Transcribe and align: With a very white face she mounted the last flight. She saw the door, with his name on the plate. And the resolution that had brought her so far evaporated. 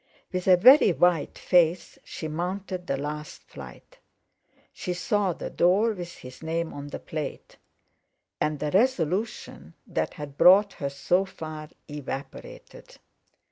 With 0.33 0.47
a 0.47 0.57
very 0.57 0.93
white 0.93 1.37
face 1.37 1.99
she 2.03 2.27
mounted 2.27 2.87
the 2.87 2.97
last 2.97 3.43
flight. 3.43 3.99
She 4.73 4.95
saw 4.95 5.31
the 5.31 5.51
door, 5.51 5.91
with 5.93 6.15
his 6.25 6.41
name 6.41 6.73
on 6.73 6.87
the 6.87 6.97
plate. 6.97 7.57
And 8.39 8.57
the 8.57 8.71
resolution 8.71 9.75
that 9.85 10.15
had 10.15 10.39
brought 10.39 10.73
her 10.81 10.89
so 10.89 11.23
far 11.23 11.69
evaporated. 11.87 12.97